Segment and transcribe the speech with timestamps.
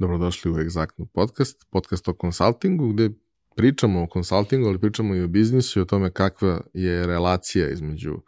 [0.00, 3.10] Dobrodošli u Exactno podcast, podcast o konsultingu gde
[3.56, 8.22] pričamo o konsultingu, ali pričamo i o biznisu i o tome kakva je relacija između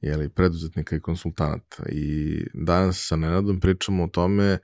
[0.00, 1.84] jeli, preduzetnika i konsultanata.
[1.88, 4.58] I danas sa Nenadom pričamo o tome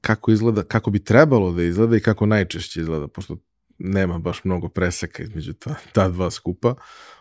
[0.00, 3.36] kako izgleda, kako bi trebalo da izgleda i kako najčešće izgleda, pošto
[3.78, 6.74] nema baš mnogo preseka između ta, ta dva skupa.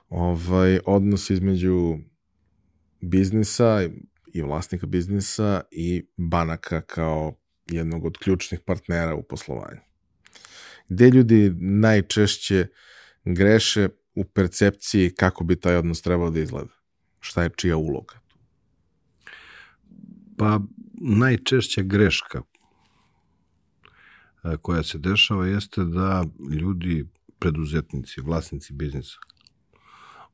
[0.09, 1.97] Ovaj, odnos između
[3.01, 3.89] biznisa
[4.33, 7.35] i vlasnika biznisa i banaka kao
[7.71, 9.79] jednog od ključnih partnera u poslovanju.
[10.89, 12.67] Gde ljudi najčešće
[13.25, 16.73] greše u percepciji kako bi taj odnos trebao da izgleda?
[17.19, 18.19] Šta je čija uloga?
[20.37, 20.59] Pa
[21.01, 22.41] najčešća greška
[24.43, 26.25] e, koja se dešava jeste da
[26.59, 27.05] ljudi,
[27.39, 29.17] preduzetnici, vlasnici biznisa,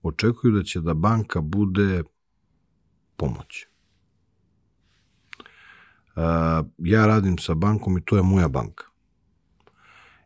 [0.01, 2.03] očekuju da će da banka bude
[3.15, 3.65] pomoć
[6.77, 8.85] ja radim sa bankom i to je moja banka.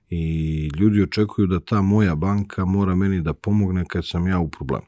[0.10, 4.50] I ljudi očekuju da ta moja banka mora meni da pomogne kad sam ja u
[4.50, 4.88] problemu.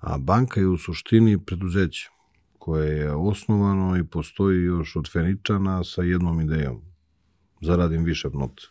[0.00, 2.10] A banka je u suštini preduzeće
[2.58, 6.82] koje je osnovano i postoji još od Feničana sa jednom idejom.
[7.62, 8.66] Zaradim više novca.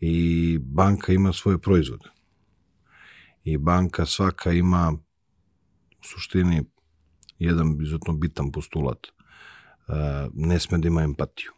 [0.00, 2.08] I banka ima svoje proizvode.
[3.44, 4.92] I banka svaka ima
[6.00, 6.64] u suštini
[7.38, 9.06] jedan izuzetno bitan postulat.
[9.06, 11.50] E, ne sme da ima empatiju.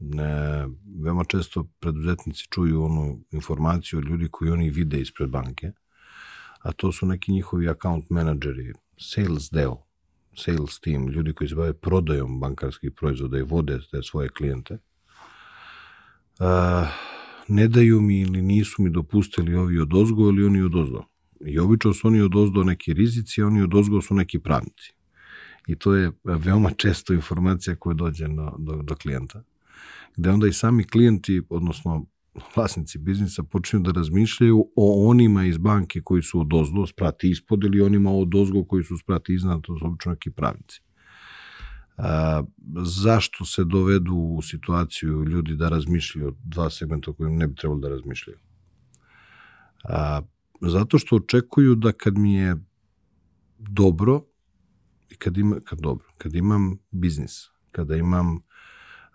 [0.00, 0.66] Ne,
[1.02, 5.72] veoma često preduzetnici čuju onu informaciju od ljudi koji oni vide ispred banke,
[6.58, 9.76] a to su neki njihovi account menadžeri, sales deo,
[10.34, 14.78] sales team, ljudi koji se bave prodajom bankarskih proizvoda i vode te svoje klijente.
[16.40, 16.88] Uh,
[17.48, 21.04] ne daju mi ili nisu mi dopustili ovi od ozgo ili oni od ozdo.
[21.46, 24.92] I obično su oni od ozdo neki rizici, a oni od ozgo su neki pravnici
[25.66, 29.42] i to je veoma često informacija koja dođe do, do, do klijenta.
[30.16, 32.06] Gde onda i sami klijenti, odnosno
[32.56, 37.64] vlasnici biznisa, počinju da razmišljaju o onima iz banke koji su od ozdo sprati ispod
[37.64, 40.80] ili onima od ozgo koji su sprati iznad, to su obično neki pravnici.
[41.96, 42.42] A,
[42.84, 47.54] zašto se dovedu u situaciju ljudi da razmišljaju o dva segmenta o kojim ne bi
[47.54, 48.38] trebalo da razmišljaju?
[49.84, 50.22] A,
[50.60, 52.56] zato što očekuju da kad mi je
[53.58, 54.22] dobro,
[55.12, 58.40] I kad, ima, kad, dobro, kad imam biznis, kada imam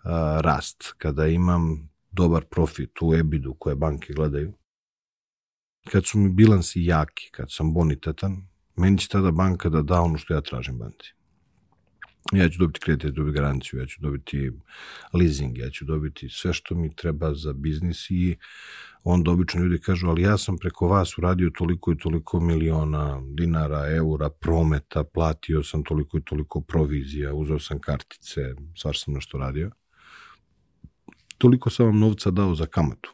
[0.03, 4.53] a, rast, kada imam dobar profit u EBID-u koje banke gledaju,
[5.91, 10.17] kad su mi bilansi jaki, kad sam bonitetan, meni će tada banka da da ono
[10.17, 11.13] što ja tražim banci.
[12.33, 14.51] Ja ću dobiti kredit, ja ću dobiti garanciju, ja ću dobiti
[15.13, 18.37] leasing, ja ću dobiti sve što mi treba za biznis i
[19.03, 23.95] onda obično ljudi kažu, ali ja sam preko vas uradio toliko i toliko miliona dinara,
[23.95, 28.41] eura, prometa, platio sam toliko i toliko provizija, uzeo sam kartice,
[28.75, 29.71] svaš sam nešto radio.
[31.37, 33.13] Toliko sam vam novca dao za kamatu.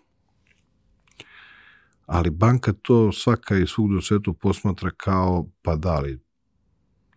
[2.05, 6.19] Ali banka to svaka i svugde u svetu posmatra kao, pa da li,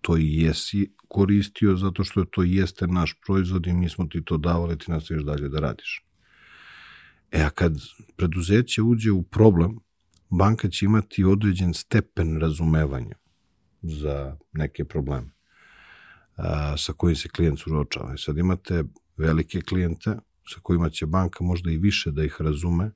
[0.01, 4.37] to i jesi koristio zato što to jeste naš proizvod i mi smo ti to
[4.37, 6.06] davali, ti nastaviš dalje da radiš.
[7.37, 7.73] E a kad
[8.17, 9.79] preduzeće uđe u problem,
[10.31, 13.17] banka će imati određen stepen razumevanja
[13.83, 15.31] za neke probleme
[16.37, 18.11] a, sa kojim se klijent suročava.
[18.11, 18.85] I e sad imate
[19.17, 20.17] velike klijente
[20.49, 22.91] sa kojima će banka možda i više da ih razume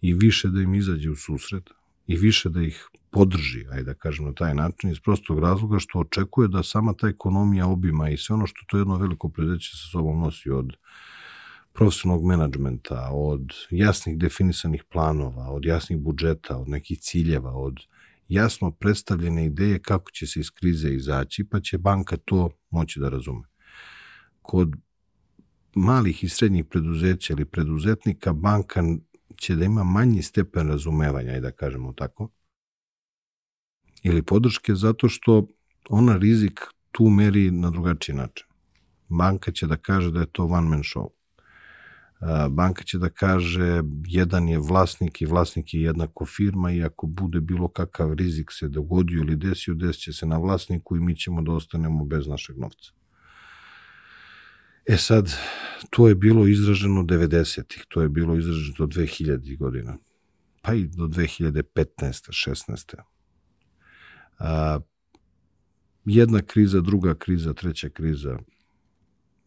[0.00, 1.70] i više da im izađe u susret
[2.06, 5.98] i više da ih podrži, ajde da kažem na taj način, iz prostog razloga što
[5.98, 9.90] očekuje da sama ta ekonomija obima i sve ono što to jedno veliko preduzeće sa
[9.92, 10.76] sobom nosi od
[11.72, 17.80] profesionalnog menadžmenta, od jasnih definisanih planova, od jasnih budžeta, od nekih ciljeva, od
[18.28, 23.08] jasno predstavljene ideje kako će se iz krize izaći, pa će banka to moći da
[23.08, 23.48] razume.
[24.42, 24.72] Kod
[25.74, 28.82] malih i srednjih preduzeća ili preduzetnika banka
[29.36, 32.28] će da ima manji stepen razumevanja, i da kažemo tako,
[34.02, 35.46] ili podrške zato što
[35.88, 36.60] ona rizik
[36.90, 38.46] tu meri na drugačiji način.
[39.08, 41.21] Banka će da kaže da je to one man show.
[42.50, 47.40] Banka će da kaže jedan je vlasnik i vlasnik je jednako firma i ako bude
[47.40, 51.52] bilo kakav rizik se dogodio ili desio, desit se na vlasniku i mi ćemo da
[51.52, 52.92] ostanemo bez našeg novca.
[54.86, 55.34] E sad,
[55.90, 59.96] to je bilo izraženo 90-ih, to je bilo izraženo do 2000 godina,
[60.62, 61.62] pa i do 2015.
[62.04, 62.94] 16.
[64.38, 64.80] A,
[66.04, 68.38] jedna kriza, druga kriza, treća kriza.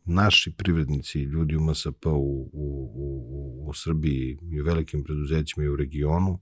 [0.06, 5.70] Naši privrednici, ljudi u MSP u, u, u, u Srbiji i u velikim preduzećima i
[5.70, 6.40] u regionu,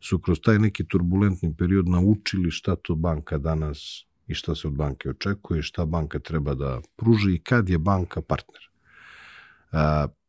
[0.00, 4.74] su kroz taj neki turbulentni period naučili šta to banka danas i šta se od
[4.74, 8.62] banke očekuje, šta banka treba da pruži i kad je banka partner.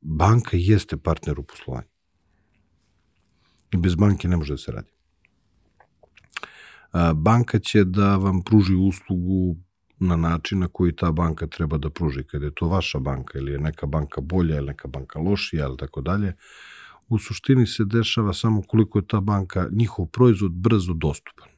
[0.01, 1.87] Banka jeste partner u poslovanju.
[3.73, 4.91] I bez banke ne može da se radi.
[7.15, 9.57] Banka će da vam pruži uslugu
[9.99, 12.23] na način na koji ta banka treba da pruži.
[12.23, 15.77] Kada je to vaša banka ili je neka banka bolja ili neka banka lošija ili
[15.77, 16.33] tako dalje,
[17.09, 21.49] u suštini se dešava samo koliko je ta banka, njihov proizvod brzo dostupan.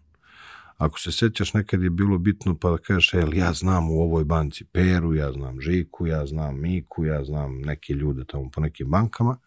[0.78, 4.26] Ako se sećaš, nekad je bilo bitno pa da kažeš, jel, ja znam u ovoj
[4.26, 8.90] banci Peru, ja znam Žiku, ja znam Miku, ja znam neke ljude tamo po nekim
[8.90, 9.38] bankama,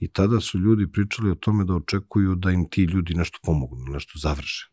[0.00, 3.84] i tada su ljudi pričali o tome da očekuju da im ti ljudi nešto pomognu,
[3.92, 4.70] nešto završe.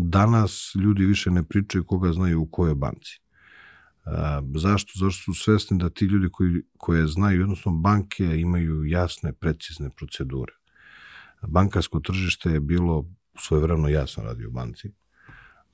[0.00, 3.20] Danas ljudi više ne pričaju koga znaju u kojoj banci.
[4.54, 4.92] Zašto?
[4.94, 10.52] Zašto su svesni da ti ljudi koji, koje znaju, jednostavno banke imaju jasne, precizne procedure.
[11.42, 14.92] Bankarsko tržište je bilo svojevremeno ja sam radio u banci.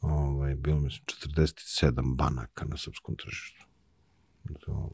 [0.01, 3.65] Ovaj, bilo mislim 47 banaka na srpskom tržištu.
[4.61, 4.91] To,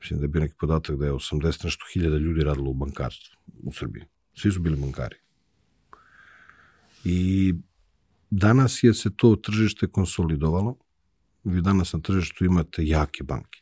[0.00, 3.36] mislim da je bio neki podatak da je 80 nešto hiljada ljudi radilo u bankarstvu
[3.62, 4.04] u Srbiji.
[4.34, 5.16] Svi su bili bankari.
[7.04, 7.54] I
[8.30, 10.76] danas je se to tržište konsolidovalo.
[11.44, 13.60] Vi danas na tržištu imate jake banke.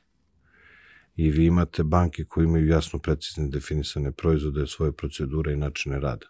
[1.17, 6.27] I vi imate banke koje imaju jasno precizne definisane proizvode, svoje procedure i načine rada.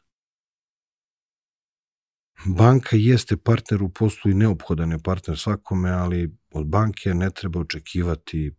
[2.44, 7.60] Banka jeste partner u poslu i neophodan je partner svakome, ali od banke ne treba
[7.60, 8.54] očekivati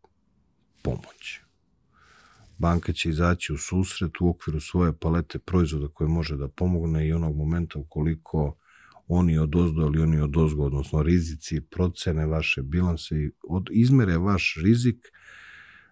[0.81, 1.39] pomoć.
[2.57, 7.13] Banka će izaći u susret u okviru svoje palete proizvoda koje može da pomogne i
[7.13, 8.57] onog momenta ukoliko
[9.07, 14.17] oni od ozdo ili oni od ozgo, odnosno rizici, procene vaše bilanse i od, izmere
[14.17, 15.07] vaš rizik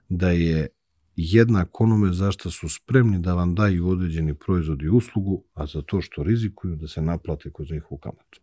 [0.10, 0.68] da je
[1.16, 6.02] jednak onome zašto su spremni da vam daju određeni proizvod i uslugu, a za to
[6.02, 8.42] što rizikuju da se naplate kroz njihovu kamatu.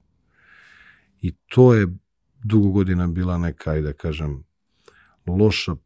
[1.20, 1.86] I to je
[2.44, 4.44] dugo godina bila neka, da kažem,
[5.26, 5.76] loša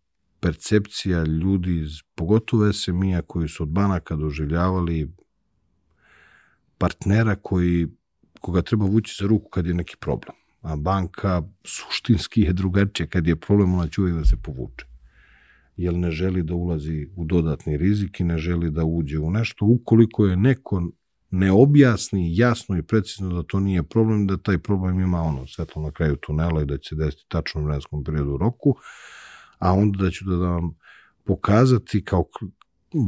[0.40, 1.84] percepcija ljudi,
[2.14, 5.12] pogotovo SMI-a koji su od banaka doživljavali
[6.78, 7.88] partnera koji
[8.40, 10.36] koga treba vući za ruku kad je neki problem.
[10.62, 13.06] A banka suštinski je drugačija.
[13.06, 14.86] Kad je problem, ona će uvijek da se povuče.
[15.76, 19.64] Jer ne želi da ulazi u dodatni rizik i ne želi da uđe u nešto.
[19.64, 20.82] Ukoliko je neko
[21.30, 25.82] ne objasni jasno i precizno da to nije problem, da taj problem ima ono svetlo
[25.82, 28.74] na kraju tunela i da će se desiti tačno u vremenskom periodu u roku,
[29.58, 30.74] a onda da ću da vam
[31.24, 32.24] pokazati kao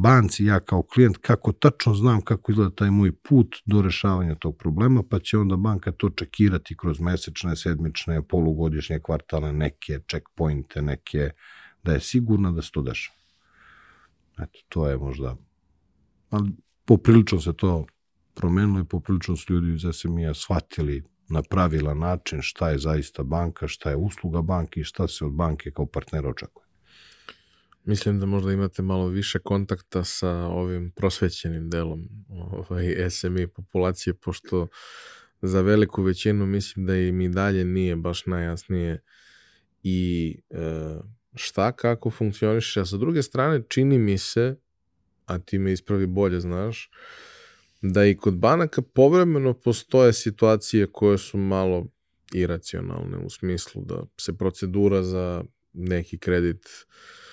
[0.03, 4.57] banci ja kao klijent kako tačno znam kako izgleda taj moj put do rešavanja tog
[4.57, 11.31] problema, pa će onda banka to čekirati kroz mesečne, sedmične, polugodišnje, kvartalne, neke checkpointe, neke,
[11.83, 13.19] da je sigurna da se to dešava.
[14.39, 15.37] Eto, to je možda,
[16.31, 16.51] ali
[16.85, 17.87] poprilično se to
[18.35, 23.69] promenilo i poprilično su ljudi iz SMI-a shvatili na pravilan način šta je zaista banka,
[23.69, 26.68] šta je usluga banke i šta se od banke kao partnera očekuje.
[27.89, 34.69] Mislim da možda imate malo više kontakta sa ovim prosvećenim delom ovaj, SMI populacije, pošto
[35.43, 39.03] za veliku većinu mislim da im i dalje nije baš najjasnije
[39.83, 40.57] i e,
[41.35, 42.81] šta, kako funkcioniše.
[42.81, 44.57] A sa druge strane, čini mi se,
[45.27, 46.91] a ti me ispravi bolje znaš,
[47.83, 51.87] da i kod banaka povremeno postoje situacije koje su malo
[52.35, 57.28] iracionalne u smislu da se procedura za neki kredit uh,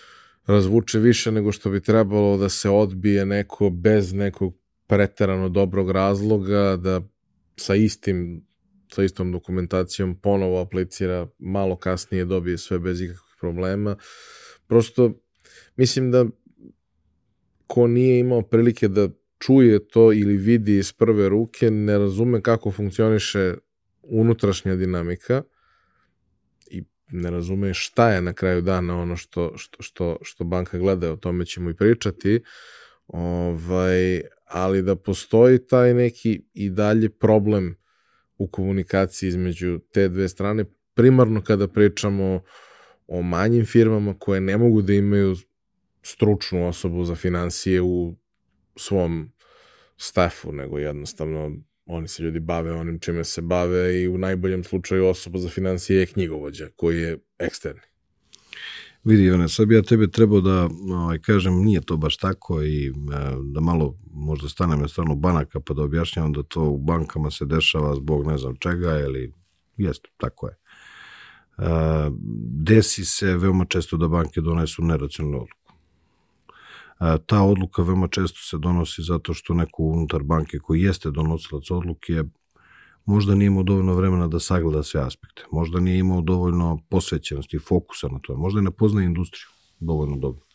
[0.48, 4.54] razvuče više nego što bi trebalo da se odbije neko bez nekog
[4.88, 7.02] preterano dobrog razloga, da
[7.58, 8.46] sa istim
[8.96, 13.96] sa istom dokumentacijom ponovo aplicira, malo kasnije dobije sve bez ikakvih problema.
[14.68, 15.12] Prosto
[15.76, 16.26] mislim da
[17.68, 19.10] ko nije imao prilike da
[19.40, 23.54] čuje to ili vidi iz prve ruke, ne razume kako funkcioniše
[24.02, 25.44] unutrašnja dinamika
[27.08, 31.16] ne razume šta je na kraju dana ono što, što, što, što banka gleda, o
[31.16, 32.44] tome ćemo i pričati,
[33.08, 37.76] ovaj, ali da postoji taj neki i dalje problem
[38.38, 42.42] u komunikaciji između te dve strane, primarno kada pričamo
[43.08, 45.36] o manjim firmama koje ne mogu da imaju
[46.02, 48.16] stručnu osobu za financije u
[48.76, 49.32] svom
[49.98, 51.52] stafu, nego jednostavno
[51.86, 56.00] oni se ljudi bave onim čime se bave i u najboljem slučaju osoba za financije
[56.00, 57.82] je knjigovođa koji je eksterni.
[59.04, 62.88] Vidi Ivane, sad bi ja tebe trebao da ovaj, kažem nije to baš tako i
[62.88, 62.92] e,
[63.54, 67.46] da malo možda stanem na stranu banaka pa da objašnjavam da to u bankama se
[67.46, 69.34] dešava zbog ne znam čega ili
[69.78, 70.56] jeste, tako je.
[71.58, 71.66] E,
[72.64, 75.65] desi se veoma često da banke donesu neracionalnu odluku
[77.26, 82.24] ta odluka veoma često se donosi zato što neko unutar banke koji jeste donosilac odluke
[83.06, 87.60] možda nije imao dovoljno vremena da sagleda sve aspekte, možda nije imao dovoljno posvećenosti i
[87.60, 89.48] fokusa na to, možda ne poznaje industriju
[89.80, 90.46] dovoljno dobro.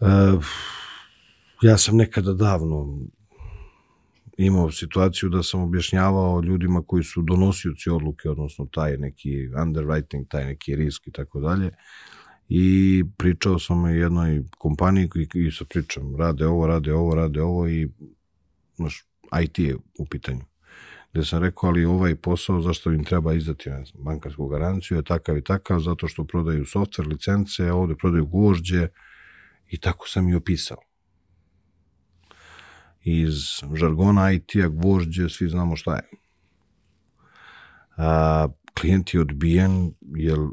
[0.00, 0.06] E,
[1.62, 2.98] ja sam nekada davno
[4.38, 10.44] imao situaciju da sam objašnjavao ljudima koji su donosioci odluke, odnosno taj neki underwriting, taj
[10.44, 11.70] neki risk i tako dalje,
[12.48, 17.42] i pričao sam o jednoj kompaniji i, i sa pričam, rade ovo, rade ovo, rade
[17.42, 17.88] ovo i
[18.76, 19.04] znaš,
[19.42, 20.44] IT je u pitanju.
[21.12, 25.04] Gde sam rekao, ali ovaj posao zašto im treba izdati ne znam, bankarsku garanciju je
[25.04, 28.88] takav i takav, zato što prodaju software, licence, ovde prodaju gvožđe
[29.70, 30.78] i tako sam i opisao.
[33.04, 33.34] Iz
[33.74, 36.02] žargona IT-a gvožđe svi znamo šta je.
[37.96, 38.48] A,
[38.80, 40.48] klijent je odbijen jer e,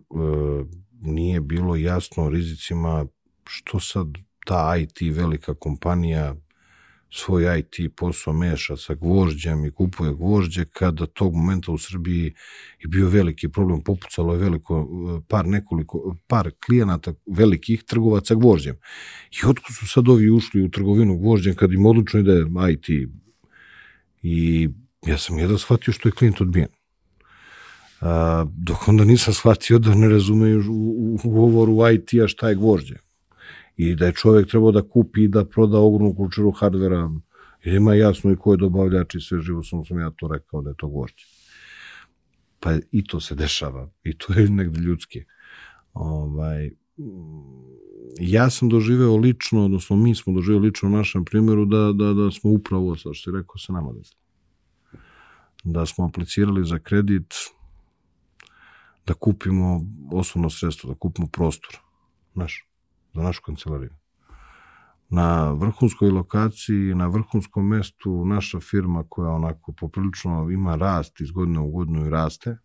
[1.01, 3.05] nije bilo jasno o rizicima
[3.47, 4.07] što sad
[4.45, 6.35] ta IT velika kompanija
[7.11, 12.33] svoj IT posao meša sa gvožđem i kupuje gvožđe, kada tog momenta u Srbiji
[12.79, 14.87] je bio veliki problem, popucalo je veliko,
[15.27, 18.75] par nekoliko, par klijenata velikih trgovaca gvožđem.
[19.31, 23.09] I otkud su sad ovi ušli u trgovinu gvožđem kad im odlučno ide IT?
[24.21, 24.69] I
[25.07, 26.78] ja sam jedno shvatio što je klijent odbijen.
[28.01, 32.95] A, dok onda nisam shvatio da ne razumeju u, u govoru IT-a šta je gvožđe
[33.77, 37.09] i da je čovek trebao da kupi i da proda ogromnu količinu hardvera,
[37.63, 40.61] jer ima jasno i ko je dobavljač i sve živo sam, sam ja to rekao
[40.61, 41.25] da je to gvožđe.
[42.59, 45.23] Pa i to se dešava, i to je negde ljudski.
[45.93, 46.71] Ovaj,
[48.19, 52.31] ja sam doživeo lično, odnosno mi smo doživeo lično u našem primjeru da, da, da
[52.31, 54.21] smo upravo, sa što si rekao, se nama desilo.
[55.63, 57.33] Da smo aplicirali za kredit,
[59.09, 61.77] da kupimo osnovno sredstvo, da kupimo prostor.
[62.33, 62.67] Znaš,
[63.13, 63.93] za našu kancelariju.
[65.09, 71.59] Na vrhunskoj lokaciji, na vrhunskom mestu, naša firma koja onako poprilično ima rast iz godine
[71.59, 72.57] u godinu i raste,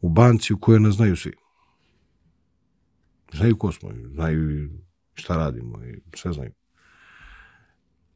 [0.00, 1.32] u banci u kojoj ne znaju svi.
[3.32, 4.70] Znaju ko smo, znaju
[5.14, 6.52] šta radimo i sve znaju.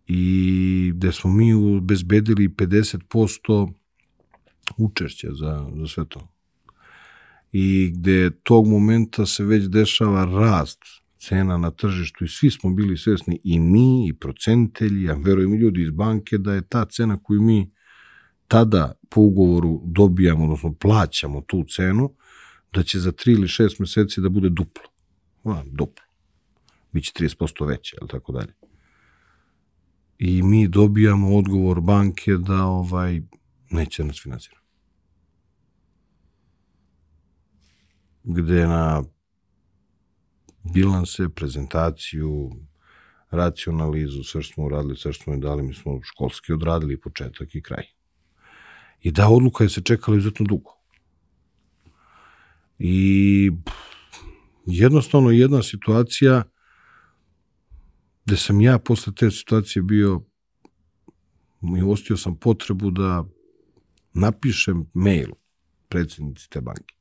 [0.07, 3.73] I gde smo mi ubezbedili 50%
[4.77, 6.35] učešća za, za sve to
[7.57, 10.79] i gde tog momenta se već dešava rast
[11.19, 15.57] cena na tržištu i svi smo bili svesni i mi i procentelji, a verujem i
[15.57, 17.71] ljudi iz banke da je ta cena koju mi
[18.49, 22.15] tada po ugovoru dobijamo, odnosno plaćamo tu cenu,
[22.73, 24.85] da će za 3 ili 6 meseci da bude duplo.
[25.45, 26.05] A, duplo.
[26.93, 28.55] Biće 30% veće, ali tako dalje.
[30.19, 33.21] I mi dobijamo odgovor banke da ovaj
[33.71, 34.65] neće nas finansirati.
[38.25, 39.03] gde na
[40.75, 42.51] bilanse, prezentaciju,
[43.31, 47.63] racionalizu, sve što smo uradili, sve što smo dali, mi smo školski odradili početak i
[47.63, 47.85] kraj.
[49.01, 50.71] I da, odluka je se čekala izuzetno dugo.
[52.79, 53.51] I
[54.67, 56.43] jednostavno jedna situacija
[58.25, 60.21] gde sam ja posle te situacije bio
[61.79, 63.25] i ostio sam potrebu da
[64.15, 65.31] napišem mail
[65.89, 66.95] predsednici te banke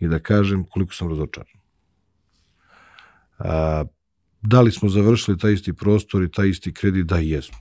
[0.00, 1.60] i da kažem koliko sam razočaran.
[3.38, 3.84] A,
[4.42, 7.06] da li smo završili taj isti prostor i taj isti kredit?
[7.06, 7.58] Da, jesmo.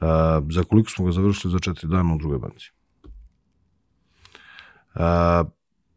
[0.00, 1.52] A, za koliko smo ga završili?
[1.52, 2.70] Za četiri dana u drugoj banci.
[4.94, 5.44] A,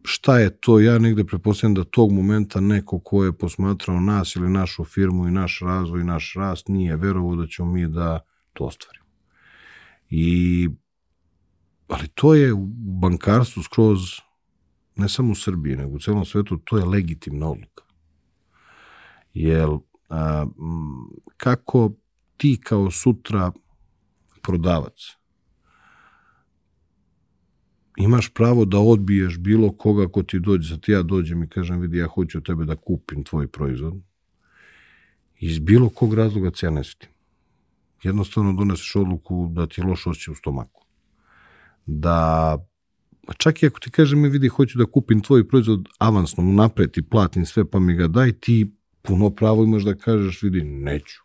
[0.04, 0.80] šta je to?
[0.80, 5.32] Ja negde prepostavljam da tog momenta neko ko je posmatrao nas ili našu firmu i
[5.32, 8.20] naš razvoj i naš rast nije verovo da ćemo mi da
[8.54, 9.06] to ostvarimo.
[10.10, 10.70] I
[11.88, 12.66] ali to je u
[13.02, 14.00] bankarstvu skroz
[14.96, 17.84] ne samo u Srbiji, nego u celom svetu, to je legitimna odluka.
[19.34, 19.70] Jer
[20.10, 20.46] a,
[21.38, 21.92] kako
[22.38, 23.52] ti kao sutra
[24.42, 24.94] prodavac
[27.98, 31.98] imaš pravo da odbiješ bilo koga ko ti dođe, sad ja dođem i kažem, vidi,
[31.98, 33.94] ja hoću od tebe da kupim tvoj proizvod,
[35.40, 36.82] iz bilo kog razloga se ja ne.
[38.04, 40.83] Jednostavno doneseš odluku da ti je loš osjećaj u stomaku.
[41.86, 42.58] Da
[43.38, 47.02] čak i ako ti kaže mi vidi hoću da kupim tvoj proizvod avansno, napred i
[47.02, 51.22] platim sve pa mi ga daj, ti puno pravo imaš da kažeš vidi neću.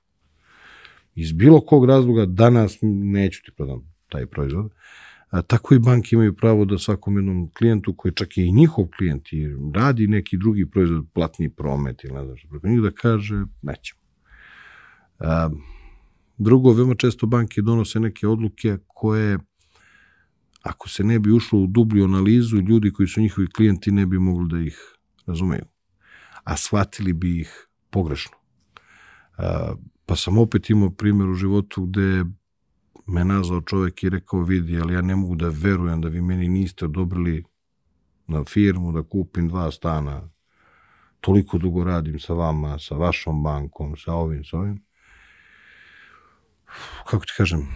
[1.15, 4.73] Iz bilo kog razloga danas neću ti prodam taj proizvod.
[5.31, 8.87] A, tako i banke imaju pravo da svakom jednom klijentu, koji čak je i njihov
[8.97, 13.45] klijent i radi neki drugi proizvod, platni promet ili ne znaš, preko njih da kaže
[13.63, 14.01] nećemo.
[15.19, 15.51] A,
[16.39, 19.39] drugo, veoma često banke donose neke odluke koje
[20.63, 24.19] ako se ne bi ušlo u dublju analizu, ljudi koji su njihovi klijenti ne bi
[24.19, 24.79] mogli da ih
[25.27, 25.65] razumeju.
[26.45, 28.37] A shvatili bi ih pogrešno.
[30.07, 32.25] Pa sam opet imao primjer u životu gde
[33.07, 36.49] me nazvao čovjek i rekao, vidi, ali ja ne mogu da verujem da vi meni
[36.49, 37.45] niste odobrili
[38.27, 40.31] na firmu da kupim dva stana.
[41.21, 44.85] Toliko dugo radim sa vama, sa vašom bankom, sa ovim, sa ovim.
[47.07, 47.69] Kako ti kažem,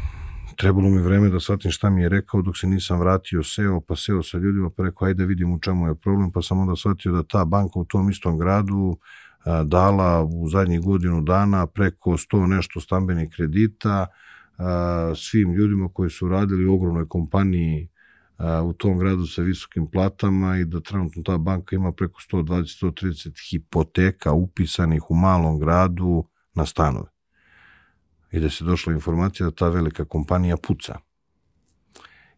[0.63, 3.97] trebalo mi vreme da shvatim šta mi je rekao dok se nisam vratio, seo, pa
[3.97, 7.13] seo sa ljudima, pa rekao, ajde vidim u čemu je problem, pa sam onda shvatio
[7.13, 8.97] da ta banka u tom istom gradu
[9.45, 14.07] a, dala u zadnjih godinu dana preko 100 nešto stambenih kredita
[14.59, 17.89] a, svim ljudima koji su radili u ogromnoj kompaniji
[18.37, 23.51] a, u tom gradu sa visokim platama i da trenutno ta banka ima preko 120-130
[23.51, 27.12] hipoteka upisanih u malom gradu na stanove
[28.33, 30.99] i da se došla informacija da ta velika kompanija puca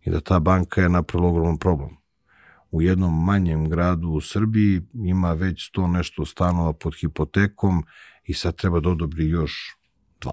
[0.05, 1.97] i da ta banka je napravila ogroman problem.
[2.71, 7.85] U jednom manjem gradu u Srbiji ima već to nešto stanova pod hipotekom
[8.25, 9.77] i sad treba da odobri još
[10.21, 10.33] dva.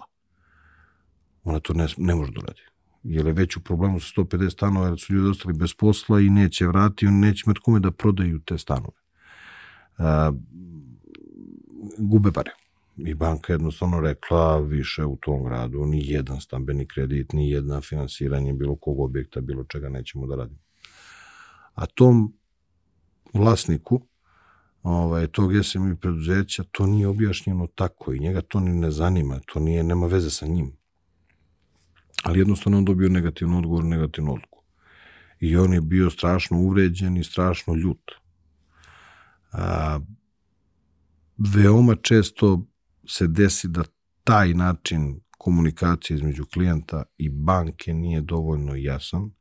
[1.43, 2.61] Ona to ne, ne može da uradi.
[3.03, 6.29] Jer je već u problemu sa 150 stanova, jer su ljudi ostali bez posla i
[6.29, 9.01] neće vrati, oni neće imati kome da prodaju te stanove.
[9.97, 10.35] Uh,
[11.97, 12.60] gube pare.
[13.05, 18.53] I banka jednostavno rekla više u tom gradu ni jedan stambeni kredit, ni jedna finansiranje
[18.53, 20.59] bilo kog objekta, bilo čega nećemo da radimo.
[21.73, 22.33] A tom
[23.33, 24.01] vlasniku
[24.83, 29.59] ovaj, tog SMI preduzeća to nije objašnjeno tako i njega to ni ne zanima, to
[29.59, 30.71] nije, nema veze sa njim.
[32.23, 34.63] Ali jednostavno on dobio negativnu odgovor, negativnu odluku.
[35.39, 38.11] I on je bio strašno uvređen i strašno ljut.
[39.51, 39.99] A,
[41.37, 42.65] veoma često
[43.07, 43.83] se desi da
[44.23, 49.31] taj način komunikacije između klijenta i banke nije dovoljno jasan,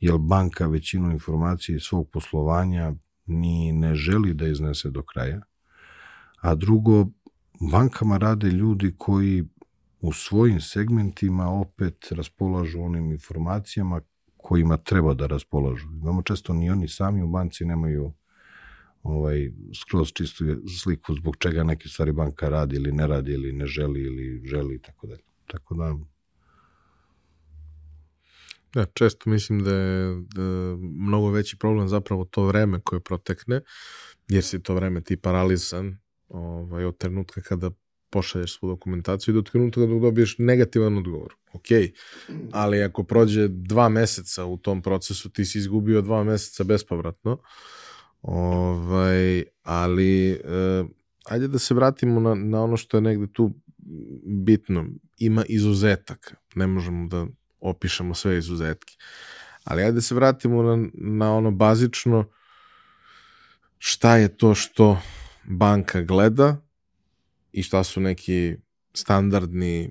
[0.00, 2.92] jer banka većinu informacije iz svog poslovanja
[3.26, 5.40] ni ne želi da iznese do kraja,
[6.40, 7.06] a drugo,
[7.72, 9.44] bankama rade ljudi koji
[10.00, 14.00] u svojim segmentima opet raspolažu onim informacijama
[14.36, 15.88] kojima treba da raspolažu.
[16.02, 18.12] Imamo često ni oni sami u banci nemaju
[19.02, 20.44] ovaj, skroz čistu
[20.82, 24.74] sliku zbog čega neke stvari banka radi ili ne radi ili ne želi ili želi
[24.74, 25.22] i tako dalje.
[25.46, 25.96] Tako da
[28.74, 30.42] Da, često mislim da je da
[30.80, 33.60] mnogo veći problem zapravo to vreme koje protekne,
[34.28, 37.70] jer si to vreme ti paralizan ovaj, od trenutka kada
[38.10, 41.34] pošalješ svu dokumentaciju i do trenutka kada dobiješ negativan odgovor.
[41.52, 41.66] Ok,
[42.52, 47.38] ali ako prođe dva meseca u tom procesu, ti si izgubio dva meseca bespovratno,
[48.22, 50.84] Ovaj, ali eh,
[51.24, 53.54] ajde da se vratimo na, na ono što je negde tu
[54.24, 54.86] bitno.
[55.18, 56.34] Ima izuzetaka.
[56.54, 57.26] Ne možemo da
[57.60, 58.96] opišemo sve izuzetke.
[59.64, 62.24] Ali ajde da se vratimo na, na ono bazično
[63.78, 65.00] šta je to što
[65.44, 66.56] banka gleda
[67.52, 68.56] i šta su neki
[68.94, 69.90] standardni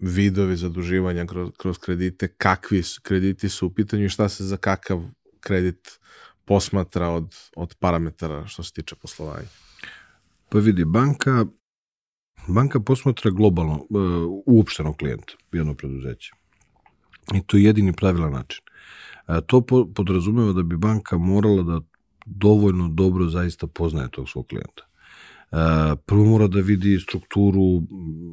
[0.00, 5.02] vidovi zaduživanja kroz, kroz kredite, kakvi krediti su u pitanju i šta se za kakav
[5.40, 5.98] kredit
[6.46, 9.48] posmatra od, od parametara što se tiče poslovanja?
[10.48, 11.46] Pa vidi, banka,
[12.48, 16.32] banka posmatra globalno, uh, uopšteno klijenta, jedno preduzeće.
[17.34, 18.62] I to je jedini pravilan način.
[19.26, 21.80] A, to po, podrazumeva da bi banka morala da
[22.26, 24.86] dovoljno dobro zaista poznaje tog svog klijenta.
[25.50, 27.82] A, prvo mora da vidi strukturu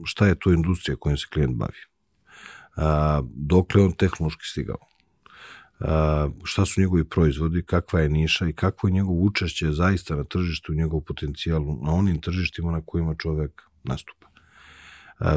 [0.05, 1.81] šta je to industrija kojom se klijent bavi.
[3.23, 4.92] Dokle on tehnološki stigao
[6.43, 10.73] šta su njegovi proizvodi, kakva je niša i kakvo je njegovo učešće zaista na tržištu,
[10.73, 14.27] njegov potencijal na onim tržištima na kojima čovek nastupa.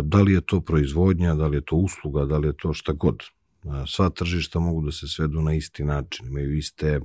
[0.02, 2.92] Da li je to proizvodnja, da li je to usluga, da li je to šta
[2.92, 3.22] god.
[3.86, 7.00] Sva tržišta mogu da se svedu na isti način, imaju iste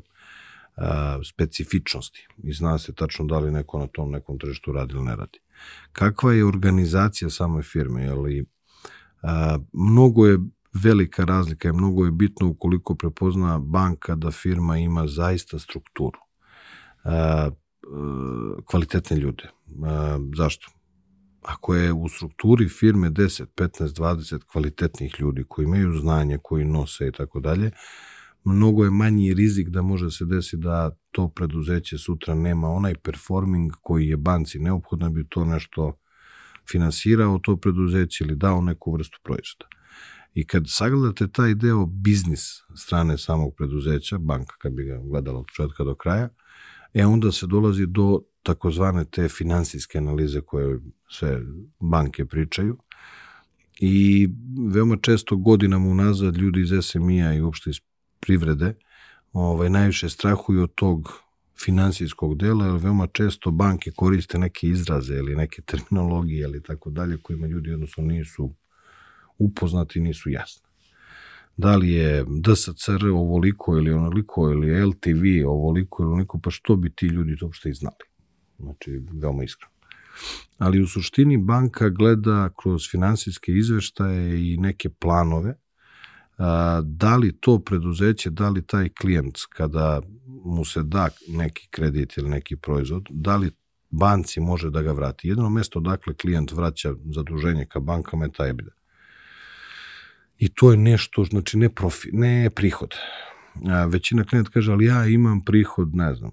[1.24, 5.16] specifičnosti i zna se tačno da li neko na tom nekom tržištu radi ili ne
[5.16, 5.40] radi.
[5.92, 8.46] Kakva je organizacija same firme, ali
[9.74, 10.40] mnogo je
[10.74, 16.20] velika razlika je mnogo je bitno ukoliko prepozna banka da firma ima zaista strukturu.
[17.06, 17.52] E, e,
[18.66, 19.44] kvalitetne ljude.
[19.44, 19.50] E,
[20.38, 20.72] zašto?
[21.42, 27.08] Ako je u strukturi firme 10, 15, 20 kvalitetnih ljudi koji imaju znanje, koji nose
[27.08, 27.72] i tako dalje,
[28.44, 33.72] mnogo je manji rizik da može se desi da to preduzeće sutra nema onaj performing
[33.82, 35.98] koji je banci neophodno bi to nešto
[36.72, 39.81] finansirao to preduzeće ili dao neku vrstu proizvoda.
[40.34, 42.42] I kad sagledate taj deo biznis
[42.76, 46.30] strane samog preduzeća, banka kad bi ga gledala od početka do kraja,
[46.94, 51.42] e onda se dolazi do takozvane te finansijske analize koje sve
[51.80, 52.78] banke pričaju.
[53.80, 54.30] I
[54.74, 57.76] veoma često godinama unazad ljudi iz SMI-a i uopšte iz
[58.20, 58.74] privrede
[59.34, 61.12] ovaj, najviše strahuju od tog
[61.66, 67.18] finansijskog dela, jer veoma često banke koriste neke izraze ili neke terminologije ili tako dalje,
[67.18, 68.56] kojima ljudi jednostavno nisu
[69.42, 70.68] upoznati nisu jasne.
[71.58, 76.90] da li je DSCR ovoliko ili onoliko ili LTV ovoliko ili onoliko, pa što bi
[76.96, 78.06] ti ljudi to uopšte i znali.
[78.60, 79.72] Znači, veoma iskreno.
[80.58, 85.56] Ali u suštini banka gleda kroz finansijske izveštaje i neke planove
[86.84, 90.02] da li to preduzeće, da li taj klijent kada
[90.46, 93.52] mu se da neki kredit ili neki proizvod, da li
[93.90, 95.28] banci može da ga vrati.
[95.28, 98.81] Jedno mesto dakle klijent vraća zaduženje ka bankama je taj EBITDA.
[100.42, 102.96] I to je nešto, znači ne, profi, ne prihod.
[103.70, 106.32] A, većina klijent kaže, ali ja imam prihod, ne znam,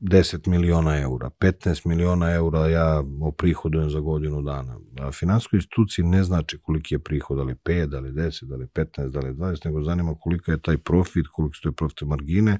[0.00, 4.78] 10 miliona eura, 15 miliona eura ja oprihodujem za godinu dana.
[5.00, 8.56] A finanskoj instituciji ne znači koliki je prihod, da li 5, da li 10, da
[8.56, 12.04] li 15, da li 20, nego zanima kolika je taj profit, koliko su to profite
[12.04, 12.58] margine,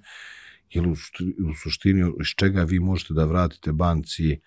[0.71, 4.41] ili u suštini iz čega vi možete da vratite banci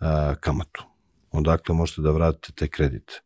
[0.00, 0.84] a, kamatu.
[1.30, 3.20] Odakle možete da vratite te kredite.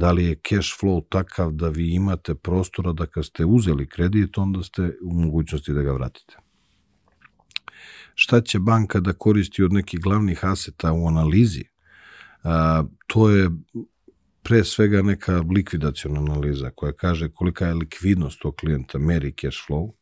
[0.00, 4.38] Da li je cash flow takav da vi imate prostora da kad ste uzeli kredit,
[4.38, 6.36] onda ste u mogućnosti da ga vratite?
[8.14, 11.64] Šta će banka da koristi od nekih glavnih aseta u analizi,
[12.42, 13.50] a, to je
[14.42, 19.92] pre svega neka likvidacijona analiza koja kaže kolika je likvidnost tog klijenta, meri cash flow,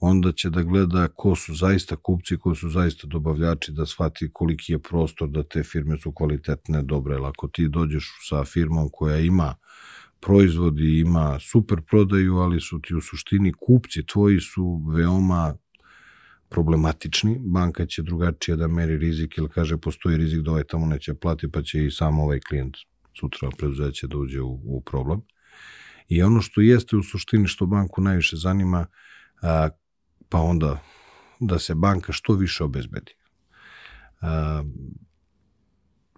[0.00, 4.72] onda će da gleda ko su zaista kupci, ko su zaista dobavljači, da shvati koliki
[4.72, 7.14] je prostor da te firme su kvalitetne, dobre.
[7.14, 9.54] Jer ako ti dođeš sa firmom koja ima
[10.20, 15.54] proizvodi, ima super prodaju, ali su ti u suštini kupci tvoji su veoma
[16.48, 21.14] problematični, banka će drugačije da meri rizik ili kaže postoji rizik da ovaj tamo neće
[21.14, 22.76] plati pa će i sam ovaj klijent
[23.20, 25.20] sutra preduzeće da uđe u, u problem.
[26.08, 28.86] I ono što jeste u suštini što banku najviše zanima,
[29.42, 29.68] a,
[30.28, 30.82] pa onda
[31.40, 33.12] da se banka što više obezbedi.
[34.20, 34.62] A,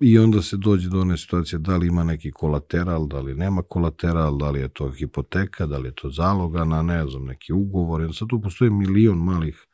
[0.01, 3.63] I onda se dođe do one situacije da li ima neki kolateral, da li nema
[3.63, 7.53] kolateral, da li je to hipoteka, da li je to zaloga na, ne znam, neki
[7.53, 8.11] ugovor.
[8.15, 9.67] Sad tu postoji milion malih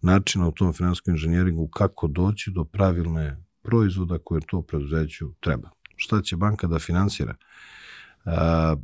[0.00, 5.70] načina u tom finanskom inženjeringu kako doći do pravilne proizvoda koje to preduzeću treba.
[5.96, 7.34] Šta će banka da finansira?
[8.24, 8.76] A,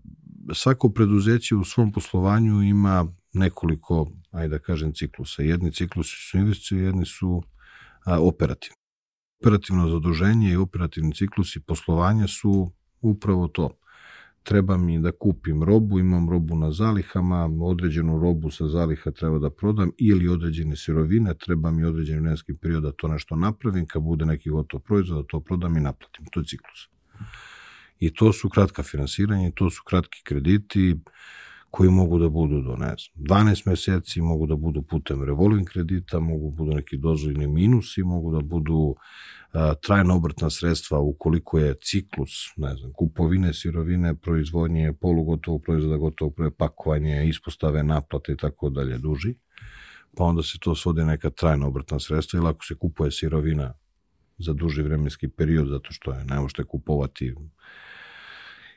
[0.54, 3.06] svako preduzeće u svom poslovanju ima
[3.38, 5.42] nekoliko, ajde da kažem, ciklusa.
[5.42, 7.42] Jedni ciklusi su investicije, jedni su
[8.04, 8.76] a, operativni.
[9.40, 13.78] Operativno zaduženje i operativni ciklusi poslovanja su upravo to
[14.48, 19.50] treba mi da kupim robu, imam robu na zalihama, određenu robu sa zaliha treba da
[19.50, 24.26] prodam ili određene sirovine, treba mi određeni vremenski period da to nešto napravim, kad bude
[24.26, 26.26] neki gotov proizvod, da to prodam i naplatim.
[26.32, 26.88] To je ciklus.
[28.00, 30.96] I to su kratka finansiranja, to su kratki krediti
[31.70, 36.20] koji mogu da budu do, ne znam, 12 meseci, mogu da budu putem revolving kredita,
[36.20, 38.94] mogu da budu neki dozvoljni minusi, mogu da budu
[39.82, 46.56] trajna obrtna sredstva ukoliko je ciklus, ne znam, kupovine sirovine, proizvodnje, polugotovog proizvoda, gotovog proizvoda,
[46.56, 49.34] pakovanje, ispostave, naplate i tako dalje duži,
[50.16, 53.74] pa onda se to svodi neka trajna obrtna sredstva ili ako se kupuje sirovina
[54.38, 57.34] za duži vremenski period, zato što je, ne možete kupovati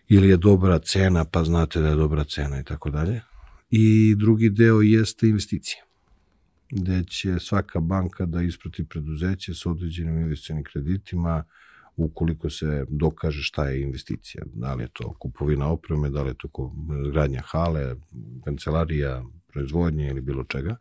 [0.08, 3.22] ili je dobra cena, pa znate da je dobra cena i tako dalje.
[3.70, 5.84] I drugi deo jeste investicija
[6.72, 11.44] gde će svaka banka da isprati preduzeće sa određenim investicionim kreditima
[11.96, 14.44] ukoliko se dokaže šta je investicija.
[14.54, 16.74] Da li je to kupovina opreme, da li je to
[17.12, 17.96] gradnja hale,
[18.46, 20.76] kancelarija, proizvodnje ili bilo čega.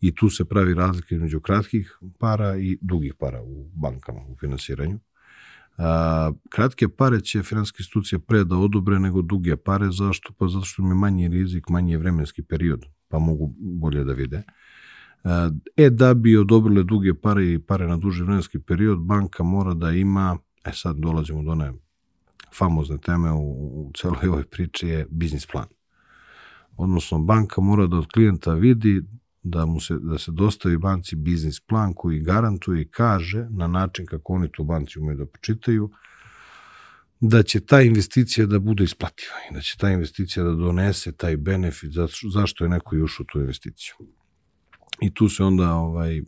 [0.00, 4.98] I tu se pravi razlika između kratkih para i dugih para u bankama, u finansiranju.
[5.78, 9.90] A, kratke pare će finanske institucije pre da odobre nego duge pare.
[9.90, 10.32] Zašto?
[10.38, 14.42] Pa zato što im je manji rizik, manji vremenski period, pa mogu bolje da vide.
[15.76, 19.90] E, da bi odobrile duge pare i pare na duži vremenski period, banka mora da
[19.90, 21.72] ima, e sad dolazimo do one
[22.58, 23.50] famozne teme u,
[23.86, 25.66] u celoj ovoj priči je biznis plan.
[26.76, 29.02] Odnosno, banka mora da od klijenta vidi
[29.42, 34.06] da, mu se, da se dostavi banci biznis plan koji garantuje i kaže na način
[34.06, 35.90] kako oni to banci umeju da počitaju,
[37.20, 41.36] da će ta investicija da bude isplativa i da će ta investicija da donese taj
[41.36, 41.92] benefit
[42.32, 43.94] zašto je neko ušao u tu investiciju.
[45.00, 46.22] I tu se onda ovaj,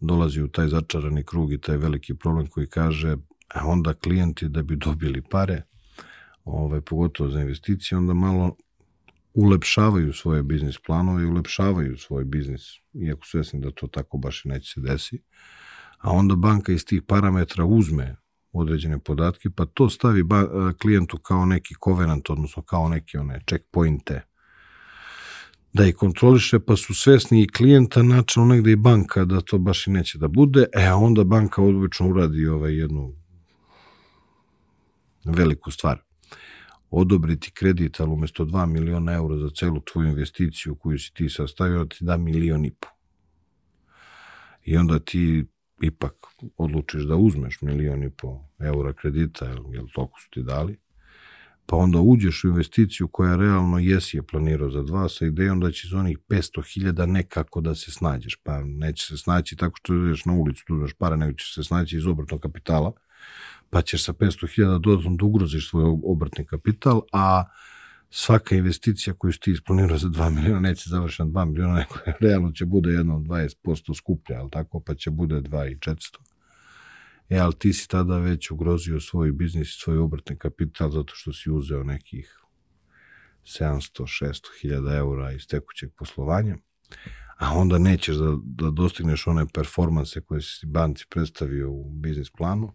[0.00, 3.16] dolazi u taj začarani krug i taj veliki problem koji kaže,
[3.48, 5.62] a onda klijenti da bi dobili pare,
[6.44, 8.56] ovaj, pogotovo za investicije, onda malo
[9.38, 12.62] ulepšavaju svoje biznis planove i ulepšavaju svoj biznis,
[12.94, 15.22] iako svesni da to tako baš i neće se desi,
[15.98, 18.16] a onda banka iz tih parametra uzme
[18.52, 24.24] određene podatke, pa to stavi ba, klijentu kao neki covenant, odnosno kao neke one checkpointe
[25.72, 29.86] da ih kontroliše, pa su svesni i klijenta, načinu negde i banka da to baš
[29.86, 33.14] i neće da bude, e onda banka obično uradi ovaj jednu
[35.24, 36.07] veliku stvar.
[36.90, 41.84] Odobriti kredit, ali umesto 2 miliona eura za celu tvoju investiciju koju si ti sastavio,
[41.84, 42.88] ti da milion i po.
[44.64, 45.46] I onda ti
[45.82, 46.14] ipak
[46.56, 50.78] odlučiš da uzmeš milion i po eura kredita, jel toliko su ti dali,
[51.70, 55.70] pa onda uđeš u investiciju koja realno jesi je planirao za dva sa idejom da
[55.70, 60.24] će iz onih 500.000 nekako da se snađeš, pa neće se snaći tako što ideš
[60.24, 62.92] na ulicu, tu uzmeš para, nego će se snaći iz obrtnog kapitala,
[63.70, 67.44] pa ćeš sa 500.000 dodatno da ugroziš svoj obrtni kapital, a
[68.10, 72.52] svaka investicija koju ti isplanirao za 2 miliona neće završiti na 2 miliona, nego realno
[72.52, 76.37] će bude jedno 20% skuplja, ali tako, pa će bude 2.400.
[77.28, 81.32] E, ali ti si tada već ugrozio svoj biznis i svoj obrtni kapital zato što
[81.32, 82.38] si uzeo nekih
[83.44, 86.56] 700-600 hiljada eura iz tekućeg poslovanja,
[87.38, 92.74] a onda nećeš da, da dostigneš one performanse koje si banci predstavio u biznis planu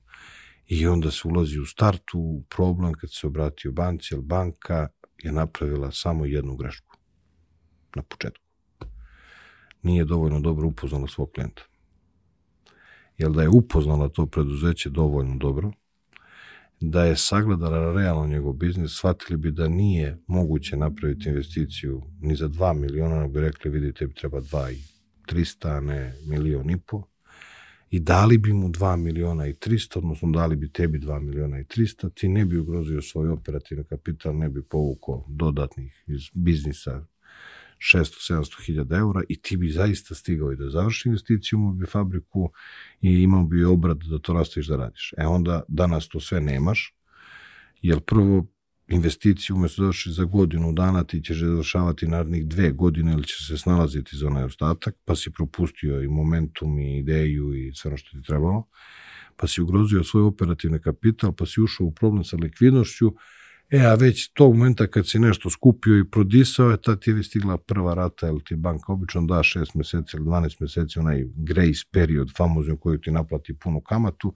[0.66, 4.88] i onda se ulazi u startu problem kad se obratio banci, jer banka
[5.24, 6.98] je napravila samo jednu grešku
[7.96, 8.44] na početku.
[9.82, 11.64] Nije dovoljno dobro upoznala svog klijenta.
[13.18, 15.72] Jer da je upoznala to preduzeće dovoljno dobro,
[16.80, 22.50] da je sagledala realno njegov biznis, shvatili bi da nije moguće napraviti investiciju ni za
[22.50, 24.78] 2 miliona, nego bi rekli, vidite, treba 2 i
[25.34, 27.04] 300, a ne milion i po.
[27.90, 31.64] I dali bi mu 2 miliona i 300, odnosno dali bi tebi 2 miliona i
[31.64, 37.06] 300, ti ne bi ugrozio svoj operativni kapital, ne bi povukao dodatnih iz biznisa
[37.78, 42.52] 600-700 hiljada eura i ti bi zaista stigao i da završi investiciju, imao bi fabriku
[43.02, 45.14] i imao bi obrad da to rastaviš da radiš.
[45.18, 46.96] E onda danas to sve nemaš,
[47.82, 48.48] jer prvo
[48.88, 53.44] investiciju umesto da završi za godinu dana ti ćeš završavati narednih dve godine ili će
[53.44, 57.98] se snalaziti za onaj ostatak, pa si propustio i momentum i ideju i sve ono
[57.98, 58.68] što ti trebalo,
[59.36, 63.14] pa si ugrozio svoj operativni kapital, pa si ušao u problem sa likvidnošću,
[63.74, 67.24] E, a već tog momenta kad si nešto skupio i prodisao, je tad ti je
[67.24, 71.82] stigla prva rata, ili ti banka obično da 6 meseci ili 12 meseci, onaj grace
[71.92, 74.34] period famozni u koju ti naplati punu kamatu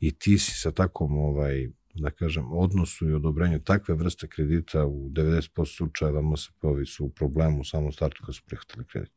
[0.00, 5.10] i ti si sa takom, ovaj, da kažem, odnosu i odobrenju takve vrste kredita u
[5.10, 9.12] 90% slučajeva MSP-ovi su u problemu u samom startu kad su prihvatili kredit.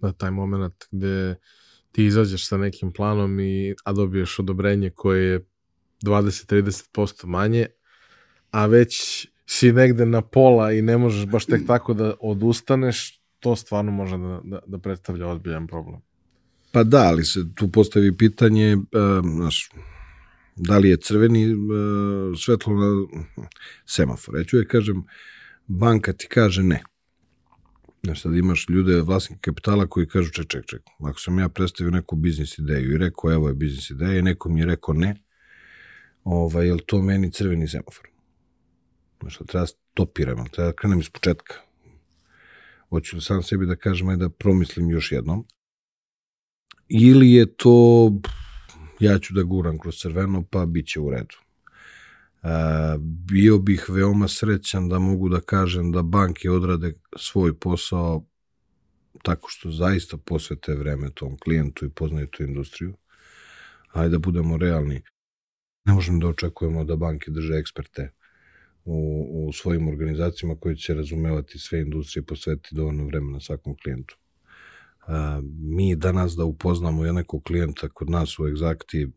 [0.00, 1.36] Da, taj moment gde
[1.92, 5.46] ti izađeš sa nekim planom i a dobiješ odobrenje koje je
[6.02, 7.66] 20-30% manje,
[8.50, 13.56] a već si negde na pola i ne možeš baš tek tako da odustaneš, to
[13.56, 16.00] stvarno može da, da, da predstavlja ozbiljan problem.
[16.72, 18.82] Pa da, ali se tu postavi pitanje, uh,
[19.34, 19.70] znaš,
[20.56, 21.60] da li je crveni uh,
[22.38, 22.90] svetlo na
[23.86, 24.36] semafor.
[24.38, 25.02] Ja ću je kažem,
[25.66, 26.82] banka ti kaže ne.
[28.02, 30.82] Znaš, sad imaš ljude, vlasnike kapitala koji kažu ček, ček, ček.
[30.98, 34.48] Ako sam ja predstavio neku biznis ideju i rekao evo je biznis ideja i neko
[34.48, 35.14] mi je rekao ne,
[36.24, 38.09] ovaj, je li to meni crveni semafor?
[39.20, 41.54] Znaš, treba stopiram, treba da krenem iz početka.
[42.88, 45.46] Hoću da sam sebi da kažem, aj da promislim još jednom.
[46.88, 48.10] Ili je to,
[49.00, 51.36] ja ću da guram kroz crveno, pa bit će u redu.
[52.42, 52.48] E,
[53.00, 58.26] bio bih veoma srećan da mogu da kažem da banke odrade svoj posao
[59.22, 62.96] tako što zaista posvete vreme tom klijentu i poznaju tu industriju.
[63.92, 65.02] Ajde da budemo realni.
[65.84, 68.10] Ne možemo da očekujemo da banke drže eksperte
[68.84, 74.18] u, u svojim organizacijama koji će razumevati sve industrije, posvetiti dovoljno vremena svakom klijentu.
[75.06, 79.08] A, mi danas da upoznamo je nekog klijenta kod nas u egzakti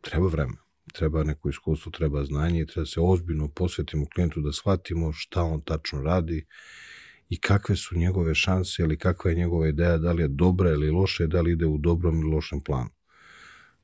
[0.00, 0.54] treba vreme,
[0.92, 5.60] treba neko iskustvo, treba znanje i treba se ozbiljno posvetimo klijentu da shvatimo šta on
[5.60, 6.46] tačno radi
[7.28, 10.90] i kakve su njegove šanse ili kakva je njegova ideja, da li je dobra ili
[10.90, 12.90] loša, da li ide u dobrom ili lošem planu.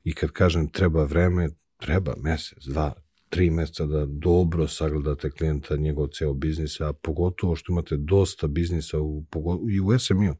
[0.03, 2.93] I kad kažem treba vreme, treba mesec, dva,
[3.31, 8.99] tri meseca da dobro sagledate klijenta, njegov ceo biznis, a pogotovo što imate dosta biznisa
[8.99, 9.23] u,
[9.69, 10.35] i u SMU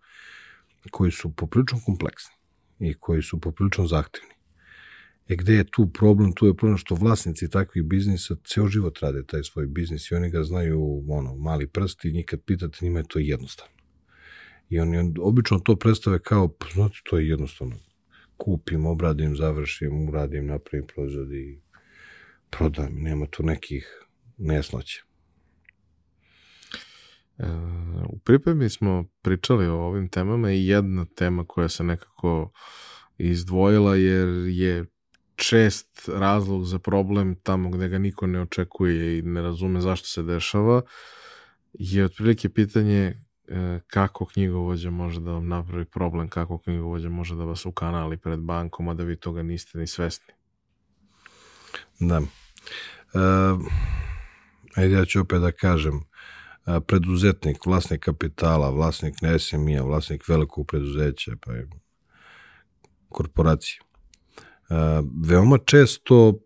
[0.91, 2.35] koji su poprilično kompleksni
[2.79, 4.33] i koji su poprilično zahtevni.
[5.27, 6.33] E gde je tu problem?
[6.33, 10.29] Tu je problem što vlasnici takvih biznisa ceo život rade taj svoj biznis i oni
[10.29, 13.73] ga znaju ono, mali prsti i njih kad pitate njima je to jednostavno.
[14.69, 17.75] I oni obično to predstave kao, pa znate, to je jednostavno.
[18.37, 21.59] Kupim, obradim, završim, uradim, napravim proizvod i
[22.51, 24.05] prodam, nema tu nekih
[24.37, 25.01] nesnoća.
[27.37, 27.45] E,
[28.09, 32.51] u pripremi smo pričali o ovim temama i jedna tema koja se nekako
[33.17, 34.85] izdvojila jer je
[35.35, 40.23] čest razlog za problem tamo gde ga niko ne očekuje i ne razume zašto se
[40.23, 40.81] dešava
[41.73, 43.13] je otprilike pitanje
[43.47, 48.39] e, kako knjigovođa može da vam napravi problem, kako knjigovođa može da vas ukanali pred
[48.39, 50.33] bankom, a da vi toga niste ni svesni.
[51.99, 52.21] Da.
[53.13, 53.81] E,
[54.75, 56.01] Ajde, ja ću opet da kažem,
[56.87, 61.69] preduzetnik, vlasnik kapitala, vlasnik SMI-a, vlasnik velikog preduzeća, pa je
[63.09, 63.79] korporacije.
[65.27, 66.39] Veoma često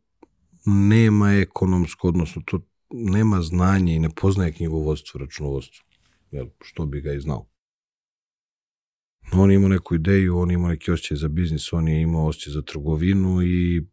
[0.66, 5.86] nema ekonomsko, odnosno to nema znanje i ne poznaje knjigovodstvo, računovodstvo.
[6.32, 7.48] Jel, što bi ga i znao.
[9.34, 12.28] On je imao neku ideju, on je imao neki osjećaj za biznis, on je imao
[12.28, 13.88] osjećaj za trgovinu i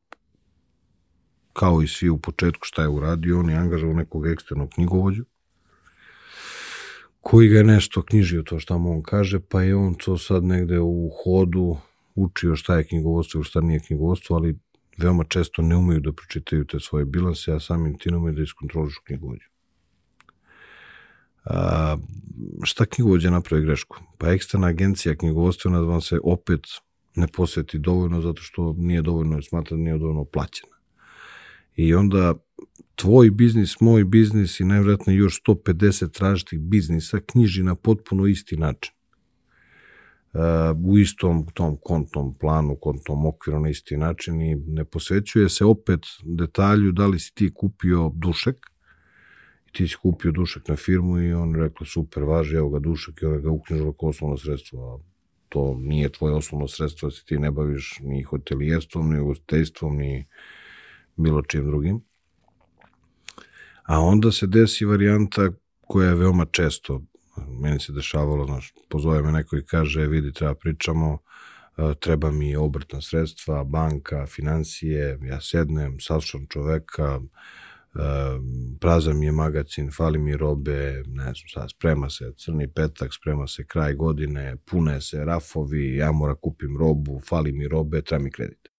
[1.53, 5.25] kao i svi u početku šta je uradio, on je angažao nekog eksternog knjigovođu
[7.23, 10.45] koji ga je nešto knjižio to šta mu on kaže, pa je on to sad
[10.45, 11.77] negde u hodu
[12.15, 14.59] učio šta je knjigovodstvo i šta nije knjigovodstvo, ali
[14.99, 18.43] veoma često ne umeju da pročitaju te svoje bilanse, a samim ti ne umeju da
[18.43, 19.49] iskontrolišu knjigovođu.
[21.45, 21.97] A,
[22.63, 23.97] šta knjigovođa napravi grešku?
[24.19, 26.61] Pa eksterna agencija knjigovodstvena vam se opet
[27.15, 30.72] ne posveti dovoljno zato što nije dovoljno, smatra da nije dovoljno plaćena.
[31.77, 32.35] I onda
[32.95, 38.95] tvoj biznis, moj biznis i najvjerojatno još 150 različitih biznisa knjiži na potpuno isti način.
[40.33, 40.41] Uh,
[40.85, 46.01] u istom tom kontnom planu, kontnom okviru na isti način i ne posvećuje se opet
[46.23, 48.57] detalju da li si ti kupio dušek
[49.69, 53.23] i ti si kupio dušek na firmu i on rekao super, važi, evo ga dušek
[53.23, 54.99] i on ga uknjižila kao osnovno sredstvo, a
[55.49, 60.27] to nije tvoje osnovno sredstvo, da se ti ne baviš ni hotelijerstvom, ni ugostiteljstvom, ni
[61.17, 62.01] bilo čim drugim.
[63.83, 67.03] A onda se desi varijanta koja je veoma često,
[67.61, 71.19] meni se dešavalo, znaš, pozove me neko i kaže, vidi, treba pričamo,
[71.79, 77.99] e, treba mi obrtna sredstva, banka, financije, ja sednem, savšam čoveka, e,
[78.81, 83.47] prazan mi je magacin, fali mi robe, ne znam sad, sprema se crni petak, sprema
[83.47, 88.31] se kraj godine, pune se rafovi, ja moram kupim robu, fali mi robe, treba mi
[88.31, 88.72] kredit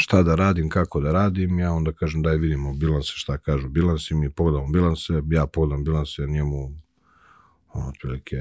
[0.00, 4.14] šta da radim, kako da radim, ja onda kažem daj vidimo bilanse, šta kažu bilansi,
[4.14, 6.72] mi pogledamo bilanse, ja pogledam bilanse, njemu
[7.72, 8.36] on otprilike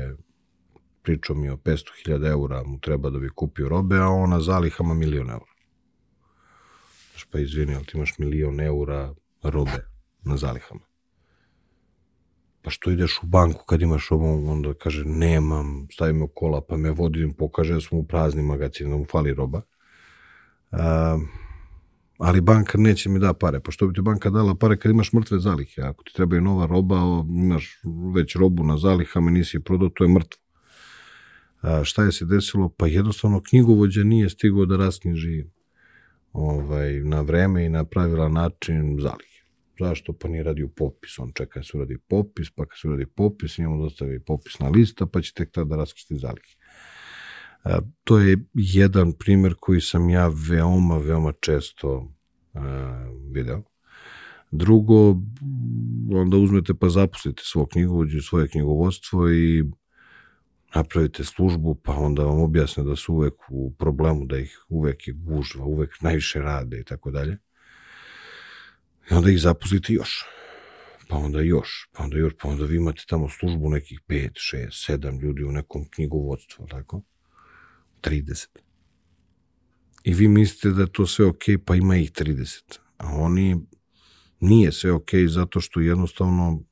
[1.03, 4.93] pričao mi o 500.000 eura mu treba da bi kupio robe, a on na zalihama
[4.93, 5.53] milion eura.
[7.11, 9.87] Znaš, pa izvini, ali ti imaš milion eura robe
[10.23, 10.81] na zalihama.
[12.61, 16.77] Pa što ideš u banku kad imaš robu, onda kaže nemam, stavim u kola, pa
[16.77, 19.61] me vodim, pokaže da smo u prazni magacin, da mu fali roba.
[20.71, 21.27] Um,
[22.17, 23.59] ali banka neće mi da pare.
[23.59, 25.81] Pa što bi ti banka dala pare kad imaš mrtve zalihe?
[25.81, 26.95] Ako ti trebaju nova roba,
[27.29, 27.81] imaš
[28.15, 30.41] već robu na zalihama, nisi je prodao, to je mrtvo.
[31.61, 32.69] A, šta je se desilo?
[32.69, 35.45] Pa jednostavno knjigovođa nije stigao da rasknjiži
[36.33, 39.37] ovaj, na vreme i na pravila način zalihe.
[39.79, 40.13] Zašto?
[40.13, 41.19] Pa nije radio popis.
[41.19, 45.05] On čeka da se uradi popis, pa kad se uradi popis, njemu dostavi popisna lista,
[45.05, 46.55] pa će tek tada raskristi zalihe.
[48.03, 52.11] To je jedan primer koji sam ja veoma, veoma često
[53.33, 53.63] video.
[54.51, 55.09] Drugo,
[56.11, 59.63] onda uzmete pa zaposlite svog knjigovođu, svoje knjigovodstvo i
[60.75, 65.13] napravite službu, pa onda vam objasne da su uvek u problemu, da ih uvek je
[65.13, 67.37] gužva, uvek najviše rade i tako dalje.
[69.11, 70.25] I onda ih zaposlite još.
[71.09, 74.99] Pa onda još, pa onda još, pa onda vi imate tamo službu nekih 5, 6,
[74.99, 77.01] 7 ljudi u nekom knjigovodstvu, tako?
[78.09, 78.47] 30.
[80.03, 82.79] I vi mislite da je to sve ok, pa ima ih 30.
[82.97, 83.57] A oni
[84.39, 86.63] nije sve ok zato što jednostavno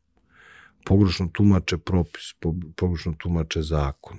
[0.85, 2.33] pogrešno tumače propis,
[2.75, 4.17] pogrešno tumače zakon,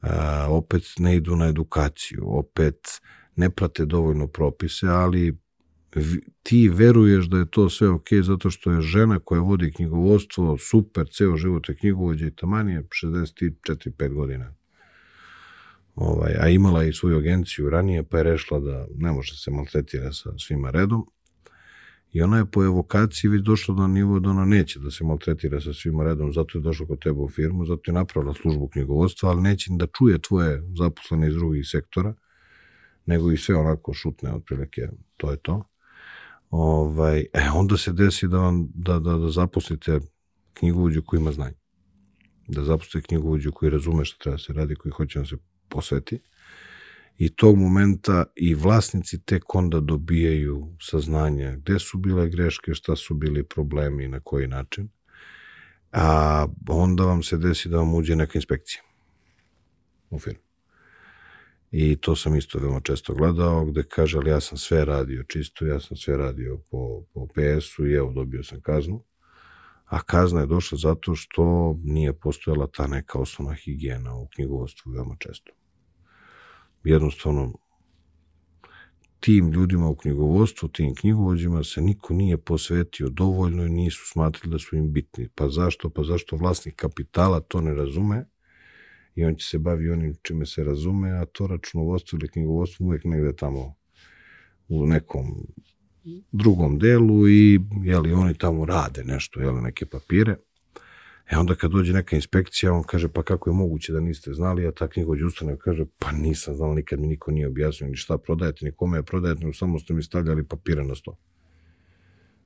[0.00, 3.00] a, opet ne idu na edukaciju, opet
[3.36, 5.38] ne prate dovoljno propise, ali
[6.42, 11.06] ti veruješ da je to sve ok zato što je žena koja vodi knjigovodstvo super,
[11.12, 14.54] ceo život je knjigovođa i tamanije 64-5 godina
[15.94, 19.50] ovaj, a imala je i svoju agenciju ranije, pa je rešila da ne može se
[19.50, 21.06] maltretira sa svima redom.
[22.12, 25.60] I ona je po evokaciji već došla do nivo da ona neće da se maltretira
[25.60, 29.30] sa svima redom, zato je došla kod tebe u firmu, zato je napravila službu knjigovodstva,
[29.30, 32.14] ali neće da čuje tvoje zaposlene iz drugih sektora,
[33.06, 35.64] nego i sve onako šutne otprilike, to je to.
[36.50, 40.00] Ovaj, e, onda se desi da, vam, da, da, da zaposlite
[40.54, 41.56] knjigovođu koji ima znanje.
[42.48, 45.36] Da zaposlite knjigovođu koji razume šta treba da se radi, koji hoće da se
[45.72, 46.20] posveti
[47.18, 53.14] i tog momenta i vlasnici tek onda dobijaju saznanja gde su bile greške, šta su
[53.14, 54.88] bili problemi i na koji način.
[55.92, 58.82] A onda vam se desi da vam uđe neka inspekcija
[60.10, 60.42] u firmu.
[61.70, 65.66] I to sam isto veoma često gledao, gde kaže, ali ja sam sve radio čisto,
[65.66, 69.04] ja sam sve radio po, po PS-u i evo dobio sam kaznu
[69.92, 75.16] a kazna je došla zato što nije postojala ta neka osnovna higijena u knjigovodstvu veoma
[75.18, 75.52] često.
[76.84, 77.52] Jednostavno,
[79.20, 84.58] tim ljudima u knjigovodstvu, tim knjigovođima se niko nije posvetio dovoljno i nisu smatrali da
[84.58, 85.28] su im bitni.
[85.34, 85.90] Pa zašto?
[85.90, 88.26] Pa zašto vlasnik kapitala to ne razume
[89.14, 93.04] i on će se bavi onim čime se razume, a to računovodstvo ili knjigovodstvo uvek
[93.04, 93.74] negde tamo
[94.68, 95.24] u nekom
[96.32, 100.36] drugom delu i jeli, oni tamo rade nešto, jeli, neke papire.
[101.32, 104.66] E onda kad dođe neka inspekcija, on kaže, pa kako je moguće da niste znali,
[104.66, 108.18] a ta knjigođe ustane kaže, pa nisam znao, nikad mi niko nije objasnio ni šta
[108.18, 111.16] prodajete, ni kome je prodajete, no samo ste mi stavljali papire na sto.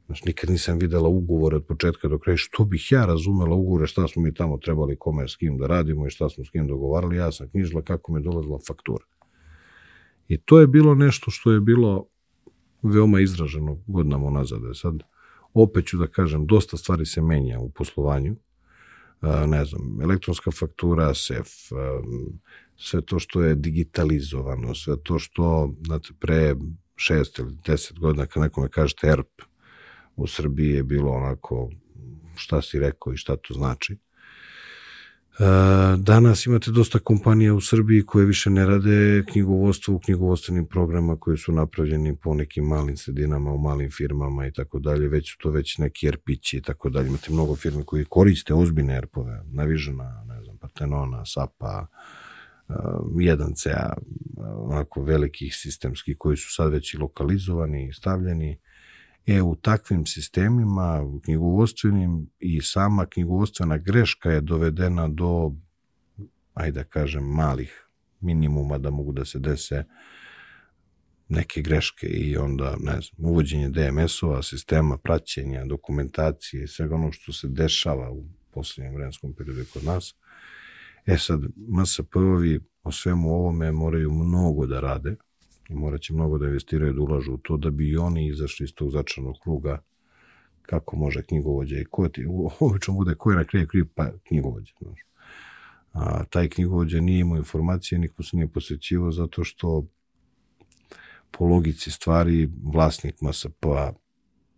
[0.06, 2.36] Znači, nikad nisam videla ugovore od početka do kraja.
[2.36, 6.06] Što bih ja razumela ugovore, šta smo mi tamo trebali, kome s kim da radimo
[6.06, 7.16] i šta smo s kim dogovarali.
[7.16, 9.04] Ja sam knjižila kako mi je dolazila faktura.
[10.28, 12.06] I to je bilo nešto što je bilo
[12.82, 14.60] veoma izraženo godinama unazad.
[14.70, 14.94] E sad,
[15.54, 18.36] opet ću da kažem, dosta stvari se menja u poslovanju.
[19.22, 21.48] Ne znam, elektronska faktura, SEF,
[22.76, 26.54] sve to što je digitalizovano, sve to što, znate, pre
[26.96, 29.42] šest ili deset godina kad nekome kažete ERP,
[30.16, 31.70] u Srbiji je bilo onako
[32.36, 33.96] šta si rekao i šta to znači.
[35.98, 41.36] Danas imate dosta kompanija u Srbiji koje više ne rade knjigovodstvo u knjigovodstvenim programa koji
[41.36, 45.50] su napravljeni po nekim malim sredinama, u malim firmama i tako dalje, već su to
[45.50, 47.08] već neki erpići i tako dalje.
[47.08, 51.86] Imate mnogo firme koji koriste ozbiljne erpove, Navižena, ne znam, Partenona, Sapa,
[52.68, 53.92] 1CA,
[54.56, 58.58] onako velikih sistemskih koji su sad već i lokalizovani stavljeni
[59.26, 65.52] E, u takvim sistemima, knjigovodstvenim i sama knjigovodstvena greška je dovedena do,
[66.54, 67.88] ajde da kažem, malih
[68.20, 69.84] minimuma da mogu da se dese
[71.28, 77.32] neke greške i onda, ne znam, uvođenje DMS-ova, sistema praćenja, dokumentacije i svega ono što
[77.32, 80.14] se dešava u poslednjem vremenskom periodu kod nas.
[81.06, 85.16] E sad, MSP-ovi o svemu ovome moraju mnogo da rade,
[85.68, 88.64] i morat će mnogo da investiraju da ulažu u to da bi i oni izašli
[88.64, 89.82] iz tog začarnog kruga.
[90.62, 92.26] Kako može knjigovođa i ko ti,
[92.60, 95.00] obično bude ko je na kraju kriv, pa knjigovođa, znaš.
[95.92, 99.86] A taj knjigovođa nije imao informacije, niko se nije posvećivo zato što
[101.30, 103.66] po logici stvari vlasnik MSP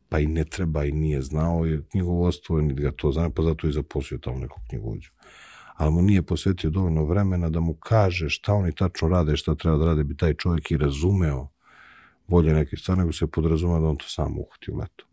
[0.08, 3.68] pa i ne treba i nije znao je knjigovodstvo, niti ga to zna, pa zato
[3.68, 5.10] i zaposlio tamo nekog knjigovođu
[5.78, 9.76] ali mu nije posvetio dovoljno vremena da mu kaže šta oni tačno rade, šta treba
[9.76, 11.48] da rade, bi taj čovjek i razumeo
[12.26, 15.04] bolje neke stvari, nego se podrazuma da on to sam uhvati u leto.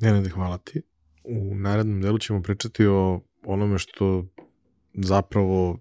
[0.00, 0.82] Nenade, hvala ti.
[1.24, 4.24] U narednom delu ćemo pričati o onome što
[4.94, 5.78] zapravo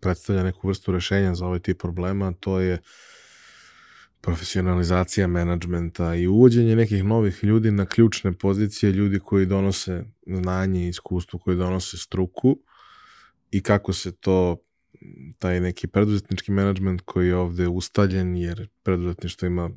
[0.00, 2.80] predstavlja neku vrstu rešenja za ovaj tip problema, to je uh,
[4.24, 10.88] profesionalizacija menadžmenta i uvođenje nekih novih ljudi na ključne pozicije, ljudi koji donose znanje i
[10.88, 12.58] iskustvo, koji donose struku
[13.50, 14.56] i kako se to
[15.38, 19.70] taj neki preduzetnički menadžment koji je ovde ustaljen, jer preduzetništvo ima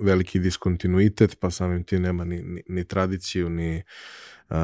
[0.00, 3.82] veliki diskontinuitet, pa samim tim nema ni, ni, ni tradiciju, ni
[4.50, 4.56] uh,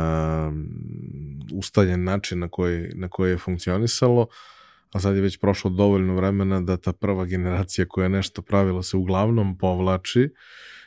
[1.53, 4.29] ustaljen način na koji, na koji je funkcionisalo, uh,
[4.93, 8.83] a sad je već prošlo dovoljno vremena da ta prva generacija koja je nešto pravila
[8.83, 10.29] se uglavnom povlači,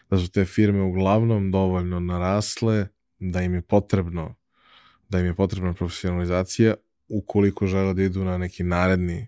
[0.09, 2.87] da su te firme uglavnom dovoljno narasle,
[3.19, 4.35] da im je potrebno
[5.11, 6.73] da im je potrebna profesionalizacija
[7.07, 9.27] ukoliko žele da idu na neki naredni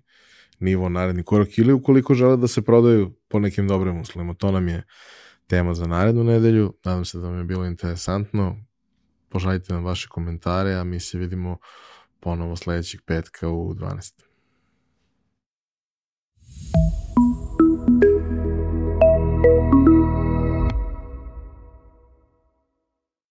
[0.60, 4.34] nivo, naredni korak ili ukoliko žele da se prodaju po nekim dobrim uslovima.
[4.34, 4.84] To nam je
[5.48, 6.74] tema za narednu nedelju.
[6.86, 8.58] Nadam se da vam je bilo interesantno.
[9.30, 11.58] Pošaljite nam vaše komentare, a mi se vidimo
[12.20, 14.33] ponovo sledećeg petka u 12.